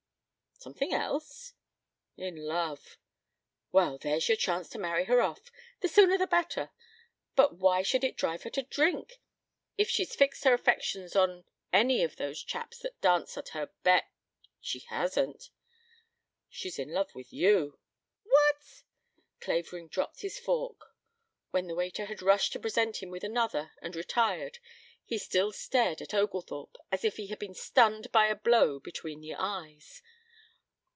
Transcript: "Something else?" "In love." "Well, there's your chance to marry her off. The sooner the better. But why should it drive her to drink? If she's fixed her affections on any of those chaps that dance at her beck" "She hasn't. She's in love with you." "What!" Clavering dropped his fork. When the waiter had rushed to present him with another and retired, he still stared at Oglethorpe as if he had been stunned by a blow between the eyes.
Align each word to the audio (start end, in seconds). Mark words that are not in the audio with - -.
"Something 0.63 0.93
else?" 0.93 1.53
"In 2.17 2.35
love." 2.35 2.99
"Well, 3.71 3.97
there's 3.97 4.29
your 4.29 4.35
chance 4.37 4.69
to 4.69 4.77
marry 4.77 5.05
her 5.05 5.19
off. 5.19 5.51
The 5.79 5.87
sooner 5.87 6.19
the 6.19 6.27
better. 6.27 6.69
But 7.35 7.55
why 7.55 7.81
should 7.81 8.03
it 8.03 8.15
drive 8.15 8.43
her 8.43 8.51
to 8.51 8.61
drink? 8.61 9.21
If 9.79 9.89
she's 9.89 10.15
fixed 10.15 10.43
her 10.43 10.53
affections 10.53 11.15
on 11.15 11.45
any 11.73 12.03
of 12.03 12.17
those 12.17 12.43
chaps 12.43 12.77
that 12.81 13.01
dance 13.01 13.39
at 13.39 13.49
her 13.57 13.71
beck" 13.81 14.13
"She 14.61 14.81
hasn't. 14.89 15.49
She's 16.47 16.77
in 16.77 16.91
love 16.93 17.15
with 17.15 17.33
you." 17.33 17.79
"What!" 18.23 18.83
Clavering 19.39 19.87
dropped 19.87 20.21
his 20.21 20.37
fork. 20.39 20.95
When 21.49 21.65
the 21.65 21.73
waiter 21.75 22.05
had 22.05 22.21
rushed 22.21 22.53
to 22.53 22.59
present 22.59 23.01
him 23.01 23.09
with 23.09 23.23
another 23.23 23.71
and 23.81 23.95
retired, 23.95 24.59
he 25.03 25.17
still 25.17 25.51
stared 25.51 26.03
at 26.03 26.13
Oglethorpe 26.13 26.77
as 26.91 27.03
if 27.03 27.17
he 27.17 27.27
had 27.29 27.39
been 27.39 27.55
stunned 27.55 28.11
by 28.11 28.27
a 28.27 28.35
blow 28.35 28.79
between 28.79 29.21
the 29.21 29.33
eyes. 29.33 30.03